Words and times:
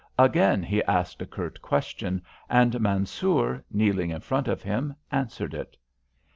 Again 0.17 0.63
he 0.63 0.81
asked 0.85 1.21
a 1.21 1.27
curt 1.27 1.61
question, 1.61 2.23
and 2.49 2.79
Mansoor, 2.81 3.63
kneeling 3.69 4.09
in 4.09 4.21
front 4.21 4.47
of 4.47 4.63
him, 4.63 4.95
answered 5.11 5.53
it. 5.53 5.77